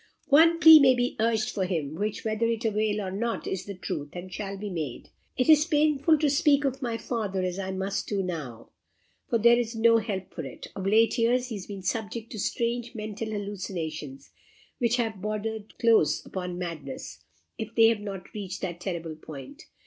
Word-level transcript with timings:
"One 0.29 0.59
plea 0.59 0.79
may 0.79 0.95
be 0.95 1.15
urged 1.19 1.51
for 1.51 1.65
him, 1.65 1.93
which, 1.93 2.25
whether 2.25 2.47
it 2.47 2.65
avail 2.65 3.01
or 3.01 3.11
not, 3.11 3.45
is 3.45 3.65
the 3.67 3.75
truth, 3.77 4.09
and 4.13 4.33
shall 4.33 4.57
be 4.57 4.71
made. 4.71 5.09
It 5.37 5.47
is 5.47 5.65
painful 5.65 6.17
to 6.17 6.27
speak 6.27 6.65
of 6.65 6.81
my 6.81 6.97
father 6.97 7.43
as 7.43 7.59
I 7.59 7.69
must 7.69 8.11
now 8.11 8.57
do; 8.63 8.69
but 9.29 9.43
there 9.43 9.59
is 9.59 9.75
no 9.75 9.99
help 9.99 10.33
for 10.33 10.43
it. 10.43 10.65
Of 10.75 10.87
late 10.87 11.19
years 11.19 11.49
he 11.49 11.55
has 11.57 11.67
been 11.67 11.83
subject 11.83 12.31
to 12.31 12.39
strange 12.39 12.95
mental 12.95 13.29
hallucinations, 13.29 14.31
which 14.79 14.95
have 14.97 15.21
bordered 15.21 15.77
close 15.77 16.25
upon 16.25 16.57
madness, 16.57 17.23
if 17.59 17.75
they 17.75 17.89
have 17.89 17.99
not 18.01 18.33
reached 18.33 18.61
that 18.61 18.79
terrible 18.81 19.15
point. 19.17 19.65